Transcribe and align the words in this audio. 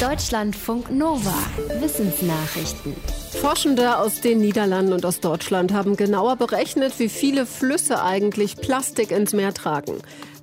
Deutschlandfunk 0.00 0.90
Nova. 0.90 1.32
Wissensnachrichten. 1.80 2.94
Forschende 3.40 3.96
aus 3.96 4.20
den 4.20 4.40
Niederlanden 4.40 4.92
und 4.92 5.06
aus 5.06 5.20
Deutschland 5.20 5.72
haben 5.72 5.96
genauer 5.96 6.36
berechnet, 6.36 6.98
wie 6.98 7.08
viele 7.08 7.46
Flüsse 7.46 8.02
eigentlich 8.02 8.56
Plastik 8.56 9.10
ins 9.10 9.32
Meer 9.32 9.54
tragen. 9.54 9.94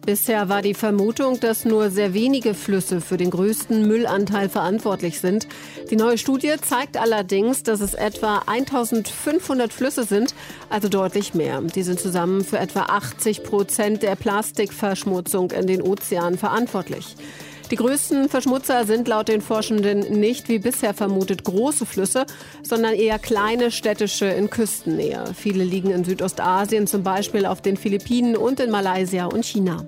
Bisher 0.07 0.49
war 0.49 0.63
die 0.63 0.73
Vermutung, 0.73 1.39
dass 1.39 1.65
nur 1.65 1.91
sehr 1.91 2.15
wenige 2.15 2.55
Flüsse 2.55 2.99
für 2.99 3.17
den 3.17 3.29
größten 3.29 3.87
Müllanteil 3.87 4.49
verantwortlich 4.49 5.19
sind. 5.19 5.47
Die 5.91 5.97
neue 5.97 6.17
Studie 6.17 6.55
zeigt 6.59 6.97
allerdings, 6.97 7.61
dass 7.61 7.79
es 7.79 7.93
etwa 7.93 8.39
1500 8.47 9.71
Flüsse 9.71 10.03
sind, 10.03 10.33
also 10.71 10.89
deutlich 10.89 11.35
mehr. 11.35 11.61
Die 11.61 11.83
sind 11.83 11.99
zusammen 11.99 12.43
für 12.43 12.57
etwa 12.57 12.81
80 12.81 13.43
Prozent 13.43 14.01
der 14.01 14.15
Plastikverschmutzung 14.15 15.51
in 15.51 15.67
den 15.67 15.83
Ozeanen 15.83 16.39
verantwortlich. 16.39 17.15
Die 17.71 17.75
größten 17.75 18.29
Verschmutzer 18.29 18.85
sind 18.85 19.07
laut 19.07 19.27
den 19.27 19.41
Forschenden 19.41 20.19
nicht 20.19 20.49
wie 20.49 20.59
bisher 20.59 20.93
vermutet 20.93 21.43
große 21.43 21.85
Flüsse, 21.85 22.25
sondern 22.61 22.93
eher 22.93 23.19
kleine 23.19 23.71
städtische 23.71 24.25
in 24.25 24.49
Küstennähe. 24.49 25.23
Viele 25.35 25.63
liegen 25.63 25.91
in 25.91 26.03
Südostasien, 26.03 26.87
zum 26.87 27.03
Beispiel 27.03 27.45
auf 27.45 27.61
den 27.61 27.77
Philippinen 27.77 28.35
und 28.35 28.59
in 28.59 28.69
Malaysia 28.69 29.25
und 29.25 29.45
China. 29.45 29.85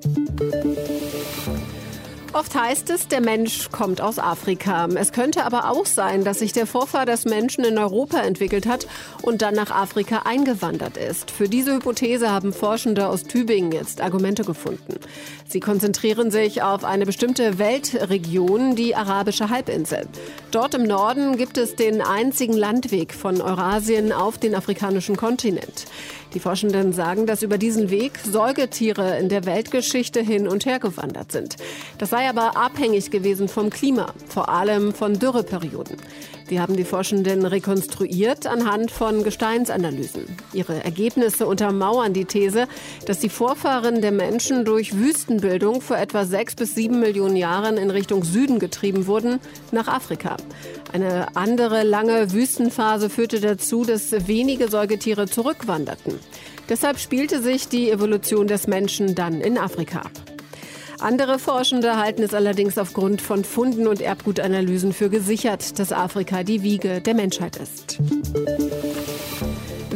Oft 2.36 2.54
heißt 2.54 2.90
es, 2.90 3.08
der 3.08 3.22
Mensch 3.22 3.72
kommt 3.72 4.02
aus 4.02 4.20
Afrika. 4.20 4.90
Es 4.94 5.14
könnte 5.14 5.46
aber 5.46 5.72
auch 5.72 5.86
sein, 5.86 6.26
dass 6.26 6.40
sich 6.40 6.52
der 6.52 6.68
Vorfahr 6.68 7.06
des 7.06 7.24
Menschen 7.24 7.64
in 7.64 7.78
Europa 7.78 8.20
entwickelt 8.20 8.66
hat 8.68 8.88
und 9.22 9.42
dann 9.42 9.54
nach 9.54 9.72
Afrika 9.72 10.24
eingewandert 10.26 10.98
ist. 10.98 11.32
Für 11.32 11.48
diese 11.48 11.74
Hypothese 11.74 12.30
haben 12.30 12.52
Forschende 12.52 13.08
aus 13.08 13.24
Tübingen 13.24 13.72
jetzt 13.72 14.02
Argumente 14.02 14.44
gefunden. 14.44 15.00
Sie 15.48 15.62
konzentrieren 15.62 16.30
sich 16.30 16.62
auf 16.62 16.84
eine 16.84 17.06
bestimmte 17.06 17.58
Weltregion, 17.58 18.76
die 18.76 18.98
arabische 18.98 19.50
Halbinsel. 19.50 20.06
Dort 20.52 20.74
im 20.74 20.84
Norden 20.84 21.38
gibt 21.38 21.58
es 21.58 21.78
den 21.78 22.02
einzigen 22.02 22.58
Landweg 22.58 23.14
von 23.14 23.40
Eurasien 23.40 24.12
auf 24.12 24.38
den 24.38 24.56
afrikanischen 24.56 25.16
Kontinent. 25.16 25.86
Die 26.34 26.42
Forschenden 26.42 26.92
sagen, 26.92 27.28
dass 27.28 27.44
über 27.44 27.58
diesen 27.58 27.90
Weg 27.90 28.20
Säugetiere 28.20 29.18
in 29.20 29.30
der 29.30 29.46
Weltgeschichte 29.46 30.20
hin 30.20 30.50
und 30.50 30.66
her 30.66 30.80
gewandert 30.80 31.32
sind. 31.32 31.56
Das 31.98 32.10
sei 32.10 32.25
aber 32.30 32.58
abhängig 32.58 33.12
gewesen 33.12 33.48
vom 33.48 33.70
Klima, 33.70 34.14
vor 34.28 34.50
allem 34.50 34.94
von 34.94 35.18
Dürreperioden. 35.18 35.98
Die 36.50 36.60
haben 36.60 36.76
die 36.76 36.84
Forschenden 36.84 37.46
rekonstruiert 37.46 38.46
anhand 38.46 38.92
von 38.92 39.24
Gesteinsanalysen. 39.24 40.26
Ihre 40.54 40.84
Ergebnisse 40.84 41.48
untermauern 41.48 42.14
die 42.14 42.26
These, 42.26 42.68
dass 43.08 43.20
die 43.20 43.30
Vorfahren 43.30 44.02
der 44.02 44.12
Menschen 44.12 44.64
durch 44.64 44.96
Wüstenbildung 44.96 45.82
vor 45.82 45.98
etwa 45.98 46.26
sechs 46.26 46.54
bis 46.56 46.76
sieben 46.76 47.00
Millionen 47.00 47.36
Jahren 47.36 47.78
in 47.78 47.90
Richtung 47.90 48.24
Süden 48.24 48.60
getrieben 48.60 49.08
wurden, 49.08 49.40
nach 49.72 49.88
Afrika. 49.88 50.38
Eine 50.94 51.36
andere 51.36 51.84
lange 51.84 52.32
Wüstenphase 52.32 53.10
führte 53.10 53.40
dazu, 53.40 53.84
dass 53.84 54.28
wenige 54.28 54.68
Säugetiere 54.68 55.28
zurückwanderten. 55.28 56.20
Deshalb 56.70 57.00
spielte 57.00 57.42
sich 57.42 57.68
die 57.68 57.90
Evolution 57.90 58.48
des 58.48 58.68
Menschen 58.68 59.16
dann 59.16 59.42
in 59.42 59.58
Afrika 59.58 60.02
ab. 60.02 60.35
Andere 61.00 61.40
Forschende 61.40 61.98
halten 61.98 62.24
es 62.24 62.34
allerdings 62.34 62.78
aufgrund 62.78 63.22
von 63.22 63.44
Funden 63.44 63.88
und 63.88 64.02
Erbgutanalysen 64.02 64.94
für 64.94 65.10
gesichert, 65.10 65.78
dass 65.80 65.92
Afrika 65.92 66.44
die 66.44 66.64
Wiege 66.64 67.02
der 67.02 67.14
Menschheit 67.14 67.58
ist. 67.58 68.00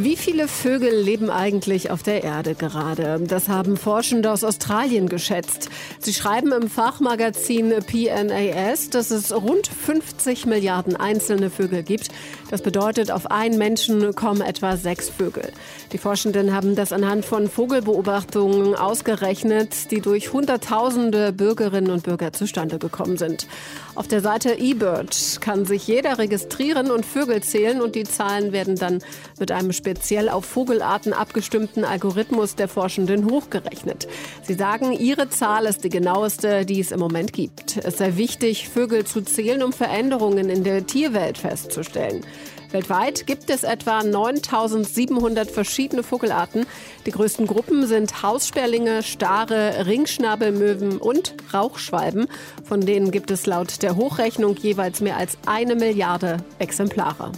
Wie 0.01 0.15
viele 0.15 0.47
Vögel 0.47 0.95
leben 0.95 1.29
eigentlich 1.29 1.91
auf 1.91 2.03
der 2.03 2.23
Erde 2.23 2.55
gerade? 2.55 3.19
Das 3.27 3.49
haben 3.49 3.75
Forschende 3.75 4.31
aus 4.31 4.45
Australien 4.45 5.09
geschätzt. 5.09 5.69
Sie 5.99 6.13
schreiben 6.13 6.53
im 6.53 6.69
Fachmagazin 6.69 7.73
PNAS, 7.85 8.91
dass 8.91 9.11
es 9.11 9.35
rund 9.35 9.67
50 9.67 10.45
Milliarden 10.45 10.95
einzelne 10.95 11.49
Vögel 11.49 11.83
gibt. 11.83 12.07
Das 12.49 12.61
bedeutet, 12.61 13.11
auf 13.11 13.29
einen 13.29 13.57
Menschen 13.57 14.15
kommen 14.15 14.39
etwa 14.39 14.77
sechs 14.77 15.09
Vögel. 15.09 15.51
Die 15.91 15.97
Forschenden 15.97 16.55
haben 16.55 16.75
das 16.75 16.93
anhand 16.93 17.25
von 17.25 17.49
Vogelbeobachtungen 17.49 18.75
ausgerechnet, 18.75 19.91
die 19.91 19.99
durch 19.99 20.31
Hunderttausende 20.31 21.33
Bürgerinnen 21.33 21.91
und 21.91 22.03
Bürger 22.03 22.31
zustande 22.31 22.79
gekommen 22.79 23.17
sind. 23.17 23.47
Auf 23.95 24.07
der 24.07 24.21
Seite 24.21 24.57
eBird 24.57 25.41
kann 25.41 25.65
sich 25.65 25.85
jeder 25.87 26.19
registrieren 26.19 26.89
und 26.89 27.05
Vögel 27.05 27.43
zählen 27.43 27.81
und 27.81 27.95
die 27.95 28.05
Zahlen 28.05 28.53
werden 28.53 28.77
dann 28.77 29.03
mit 29.39 29.51
einem 29.51 29.73
speziell 29.89 30.29
auf 30.29 30.45
Vogelarten 30.45 31.13
abgestimmten 31.13 31.83
Algorithmus 31.83 32.53
der 32.53 32.67
Forschenden 32.67 33.25
hochgerechnet. 33.31 34.07
Sie 34.43 34.53
sagen, 34.53 34.91
ihre 34.93 35.31
Zahl 35.31 35.65
ist 35.65 35.83
die 35.83 35.89
genaueste, 35.89 36.63
die 36.63 36.79
es 36.79 36.91
im 36.91 36.99
Moment 36.99 37.33
gibt. 37.33 37.77
Es 37.77 37.97
sei 37.97 38.15
wichtig, 38.15 38.69
Vögel 38.69 39.05
zu 39.05 39.21
zählen, 39.21 39.63
um 39.63 39.73
Veränderungen 39.73 40.51
in 40.51 40.63
der 40.63 40.85
Tierwelt 40.85 41.39
festzustellen. 41.39 42.23
Weltweit 42.69 43.25
gibt 43.25 43.49
es 43.49 43.63
etwa 43.63 44.03
9700 44.03 45.49
verschiedene 45.49 46.03
Vogelarten. 46.03 46.67
Die 47.07 47.11
größten 47.11 47.47
Gruppen 47.47 47.87
sind 47.87 48.21
Haussperlinge, 48.21 49.01
Stare, 49.01 49.87
Ringschnabelmöwen 49.87 50.99
und 50.99 51.33
Rauchschwalben. 51.51 52.27
Von 52.63 52.81
denen 52.81 53.09
gibt 53.09 53.31
es 53.31 53.47
laut 53.47 53.81
der 53.81 53.95
Hochrechnung 53.95 54.55
jeweils 54.55 55.01
mehr 55.01 55.17
als 55.17 55.39
eine 55.47 55.73
Milliarde 55.73 56.37
Exemplare. 56.59 57.31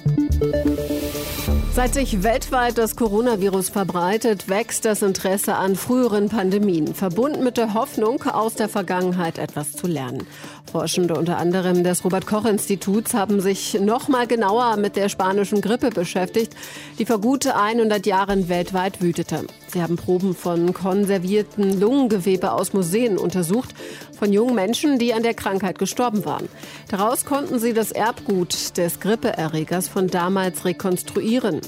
Seit 1.73 1.93
sich 1.93 2.21
weltweit 2.21 2.77
das 2.77 2.97
Coronavirus 2.97 3.69
verbreitet, 3.69 4.49
wächst 4.49 4.83
das 4.83 5.01
Interesse 5.01 5.55
an 5.55 5.77
früheren 5.77 6.27
Pandemien, 6.27 6.93
verbunden 6.93 7.45
mit 7.45 7.55
der 7.55 7.73
Hoffnung, 7.73 8.23
aus 8.23 8.55
der 8.55 8.67
Vergangenheit 8.67 9.37
etwas 9.37 9.71
zu 9.71 9.87
lernen. 9.87 10.27
Forschende 10.69 11.15
unter 11.15 11.37
anderem 11.37 11.85
des 11.85 12.03
Robert 12.03 12.27
Koch 12.27 12.43
Instituts 12.43 13.13
haben 13.13 13.39
sich 13.39 13.79
noch 13.79 14.09
mal 14.09 14.27
genauer 14.27 14.75
mit 14.75 14.97
der 14.97 15.07
spanischen 15.07 15.61
Grippe 15.61 15.91
beschäftigt, 15.91 16.53
die 16.99 17.05
vor 17.05 17.21
gut 17.21 17.47
100 17.47 18.05
Jahren 18.05 18.49
weltweit 18.49 19.01
wütete. 19.01 19.45
Sie 19.71 19.81
haben 19.81 19.95
Proben 19.95 20.35
von 20.35 20.73
konservierten 20.73 21.79
Lungengewebe 21.79 22.51
aus 22.51 22.73
Museen 22.73 23.17
untersucht, 23.17 23.73
von 24.19 24.33
jungen 24.33 24.53
Menschen, 24.53 24.99
die 24.99 25.13
an 25.13 25.23
der 25.23 25.33
Krankheit 25.33 25.79
gestorben 25.79 26.25
waren. 26.25 26.49
Daraus 26.89 27.23
konnten 27.23 27.57
sie 27.57 27.71
das 27.71 27.93
Erbgut 27.93 28.77
des 28.77 28.99
Grippeerregers 28.99 29.87
von 29.87 30.07
damals 30.07 30.65
rekonstruieren. 30.65 31.61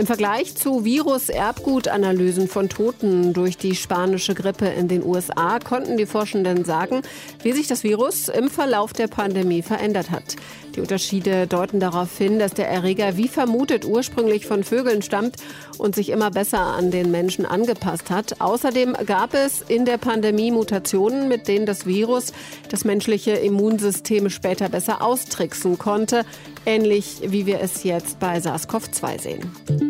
Im 0.00 0.06
Vergleich 0.06 0.54
zu 0.54 0.86
Virus-Erbgutanalysen 0.86 2.48
von 2.48 2.70
Toten 2.70 3.34
durch 3.34 3.58
die 3.58 3.74
spanische 3.74 4.34
Grippe 4.34 4.64
in 4.64 4.88
den 4.88 5.04
USA 5.04 5.58
konnten 5.58 5.98
die 5.98 6.06
Forschenden 6.06 6.64
sagen, 6.64 7.02
wie 7.42 7.52
sich 7.52 7.66
das 7.66 7.84
Virus 7.84 8.30
im 8.30 8.48
Verlauf 8.48 8.94
der 8.94 9.08
Pandemie 9.08 9.60
verändert 9.60 10.10
hat. 10.10 10.36
Die 10.74 10.80
Unterschiede 10.80 11.46
deuten 11.46 11.80
darauf 11.80 12.16
hin, 12.16 12.38
dass 12.38 12.54
der 12.54 12.68
Erreger 12.68 13.18
wie 13.18 13.28
vermutet 13.28 13.84
ursprünglich 13.84 14.46
von 14.46 14.64
Vögeln 14.64 15.02
stammt 15.02 15.36
und 15.76 15.94
sich 15.94 16.08
immer 16.08 16.30
besser 16.30 16.60
an 16.60 16.90
den 16.90 17.10
Menschen 17.10 17.44
angepasst 17.44 18.08
hat. 18.08 18.40
Außerdem 18.40 18.96
gab 19.04 19.34
es 19.34 19.62
in 19.68 19.84
der 19.84 19.98
Pandemie 19.98 20.50
Mutationen, 20.50 21.28
mit 21.28 21.46
denen 21.46 21.66
das 21.66 21.84
Virus 21.84 22.32
das 22.70 22.84
menschliche 22.84 23.32
Immunsystem 23.32 24.30
später 24.30 24.70
besser 24.70 25.02
austricksen 25.02 25.76
konnte, 25.76 26.24
ähnlich 26.64 27.20
wie 27.26 27.44
wir 27.44 27.60
es 27.60 27.82
jetzt 27.82 28.18
bei 28.18 28.38
SARS-CoV-2 28.38 29.20
sehen. 29.20 29.89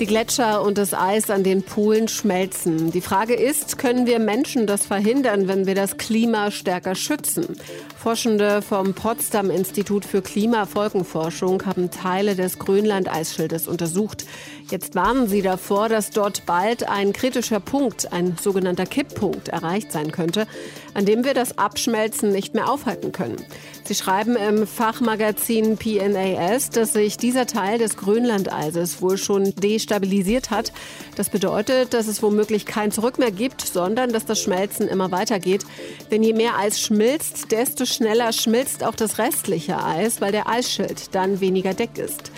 Die 0.00 0.06
Gletscher 0.06 0.62
und 0.62 0.78
das 0.78 0.94
Eis 0.94 1.28
an 1.28 1.44
den 1.44 1.62
Polen 1.62 2.08
schmelzen. 2.08 2.90
Die 2.90 3.02
Frage 3.02 3.34
ist, 3.34 3.76
können 3.76 4.06
wir 4.06 4.18
Menschen 4.18 4.66
das 4.66 4.86
verhindern, 4.86 5.46
wenn 5.46 5.66
wir 5.66 5.74
das 5.74 5.98
Klima 5.98 6.50
stärker 6.50 6.94
schützen? 6.94 7.56
Forschende 8.00 8.62
vom 8.62 8.94
Potsdam 8.94 9.50
Institut 9.50 10.06
für 10.06 10.22
Klimafolgenforschung 10.22 11.66
haben 11.66 11.90
Teile 11.90 12.34
des 12.34 12.58
Grönland-Eisschildes 12.58 13.68
untersucht. 13.68 14.24
Jetzt 14.70 14.94
warnen 14.94 15.28
sie 15.28 15.42
davor, 15.42 15.90
dass 15.90 16.08
dort 16.08 16.46
bald 16.46 16.88
ein 16.88 17.12
kritischer 17.12 17.60
Punkt, 17.60 18.10
ein 18.10 18.38
sogenannter 18.40 18.86
Kipppunkt, 18.86 19.48
erreicht 19.48 19.92
sein 19.92 20.12
könnte, 20.12 20.46
an 20.94 21.04
dem 21.04 21.24
wir 21.24 21.34
das 21.34 21.58
Abschmelzen 21.58 22.32
nicht 22.32 22.54
mehr 22.54 22.70
aufhalten 22.70 23.12
können. 23.12 23.36
Sie 23.84 23.94
schreiben 23.94 24.36
im 24.36 24.66
Fachmagazin 24.66 25.76
PNAS, 25.76 26.70
dass 26.70 26.94
sich 26.94 27.16
dieser 27.18 27.46
Teil 27.46 27.78
des 27.78 27.96
Grönlandeises 27.96 29.02
wohl 29.02 29.18
schon 29.18 29.54
destabilisiert 29.56 30.50
hat. 30.50 30.72
Das 31.16 31.28
bedeutet, 31.28 31.92
dass 31.92 32.06
es 32.06 32.22
womöglich 32.22 32.64
kein 32.64 32.92
Zurück 32.92 33.18
mehr 33.18 33.32
gibt, 33.32 33.60
sondern 33.62 34.12
dass 34.12 34.24
das 34.24 34.40
Schmelzen 34.40 34.88
immer 34.88 35.10
weitergeht. 35.10 35.66
Denn 36.10 36.22
je 36.22 36.32
mehr 36.32 36.56
Eis 36.56 36.80
schmilzt, 36.80 37.50
desto 37.50 37.84
schneller 37.94 38.32
schmilzt 38.32 38.84
auch 38.84 38.94
das 38.94 39.18
restliche 39.18 39.82
Eis, 39.82 40.20
weil 40.20 40.32
der 40.32 40.48
Eisschild 40.48 41.14
dann 41.14 41.40
weniger 41.40 41.74
dick 41.74 41.98
ist. 41.98 42.32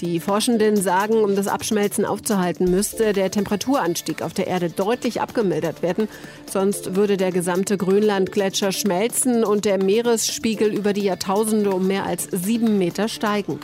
Die 0.00 0.18
Forschenden 0.20 0.76
sagen, 0.76 1.22
um 1.22 1.36
das 1.36 1.46
Abschmelzen 1.46 2.04
aufzuhalten, 2.04 2.70
müsste 2.70 3.12
der 3.12 3.30
Temperaturanstieg 3.30 4.22
auf 4.22 4.34
der 4.34 4.48
Erde 4.48 4.68
deutlich 4.68 5.20
abgemildert 5.20 5.82
werden. 5.82 6.08
Sonst 6.50 6.96
würde 6.96 7.16
der 7.16 7.30
gesamte 7.30 7.76
Grönlandgletscher 7.76 8.72
schmelzen 8.72 9.44
und 9.44 9.64
der 9.64 9.82
Meeresspiegel 9.82 10.74
über 10.74 10.92
die 10.92 11.04
Jahrtausende 11.04 11.70
um 11.70 11.86
mehr 11.86 12.04
als 12.04 12.28
sieben 12.30 12.76
Meter 12.78 13.08
steigen. 13.08 13.60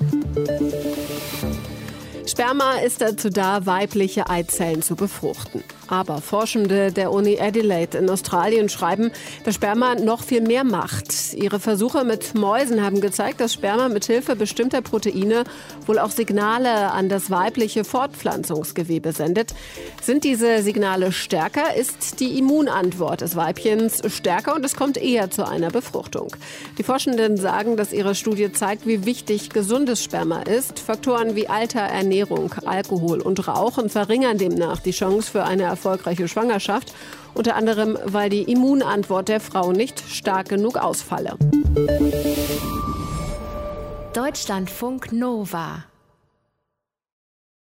Sperma 2.26 2.74
ist 2.74 3.00
dazu 3.00 3.28
da, 3.28 3.66
weibliche 3.66 4.30
Eizellen 4.30 4.82
zu 4.82 4.94
befruchten. 4.94 5.64
Aber 5.90 6.20
Forschende 6.20 6.92
der 6.92 7.10
Uni 7.10 7.40
Adelaide 7.40 7.98
in 7.98 8.08
Australien 8.08 8.68
schreiben, 8.68 9.10
dass 9.44 9.56
Sperma 9.56 9.96
noch 9.96 10.22
viel 10.22 10.40
mehr 10.40 10.62
macht. 10.62 11.34
Ihre 11.34 11.58
Versuche 11.58 12.04
mit 12.04 12.36
Mäusen 12.36 12.80
haben 12.80 13.00
gezeigt, 13.00 13.40
dass 13.40 13.52
Sperma 13.52 13.88
mit 13.88 14.04
Hilfe 14.04 14.36
bestimmter 14.36 14.82
Proteine 14.82 15.42
wohl 15.86 15.98
auch 15.98 16.12
Signale 16.12 16.92
an 16.92 17.08
das 17.08 17.28
weibliche 17.28 17.82
Fortpflanzungsgewebe 17.82 19.10
sendet. 19.10 19.52
Sind 20.00 20.22
diese 20.22 20.62
Signale 20.62 21.10
stärker, 21.10 21.74
ist 21.74 22.20
die 22.20 22.38
Immunantwort 22.38 23.22
des 23.22 23.34
Weibchens 23.34 24.00
stärker 24.14 24.54
und 24.54 24.64
es 24.64 24.76
kommt 24.76 24.96
eher 24.96 25.32
zu 25.32 25.44
einer 25.44 25.70
Befruchtung. 25.70 26.28
Die 26.78 26.84
Forschenden 26.84 27.36
sagen, 27.36 27.76
dass 27.76 27.92
ihre 27.92 28.14
Studie 28.14 28.52
zeigt, 28.52 28.86
wie 28.86 29.06
wichtig 29.06 29.50
gesundes 29.50 30.04
Sperma 30.04 30.42
ist. 30.42 30.78
Faktoren 30.78 31.34
wie 31.34 31.48
Alter, 31.48 31.80
Ernährung, 31.80 32.54
Alkohol 32.64 33.20
und 33.20 33.48
Rauchen 33.48 33.90
verringern 33.90 34.38
demnach 34.38 34.78
die 34.78 34.92
Chance 34.92 35.32
für 35.32 35.42
eine 35.42 35.64
erfolgreiche 35.80 36.28
Schwangerschaft, 36.28 36.92
unter 37.34 37.56
anderem 37.56 37.96
weil 38.04 38.28
die 38.28 38.42
Immunantwort 38.42 39.28
der 39.28 39.40
Frau 39.40 39.72
nicht 39.72 40.00
stark 40.00 40.50
genug 40.50 40.76
ausfalle. 40.76 41.36
Deutschlandfunk 44.12 45.12
Nova 45.12 45.84